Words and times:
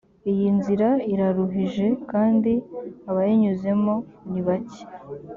iyi 0.31 0.47
nzira 0.57 0.89
iraruhije 1.13 1.85
kandi 2.11 2.51
abayinyuramo 3.09 3.95
ni 4.31 4.41
bake 4.47 4.81